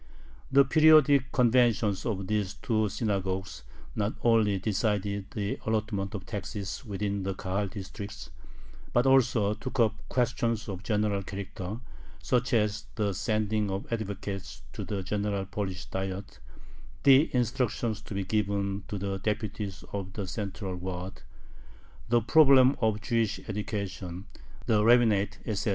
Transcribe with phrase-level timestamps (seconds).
[0.51, 3.63] The periodic conventions of these two "synagogues"
[3.95, 8.31] not only decided the allotment of taxes within the Kahal districts,
[8.93, 11.79] but also took up questions of a general character,
[12.23, 16.39] such as the sending of advocates to the general Polish Diet,
[17.03, 21.21] the instructions to be given to the deputies of the central Waads,
[22.09, 24.25] the problem of Jewish education,
[24.65, 25.69] the rabbinate, etc.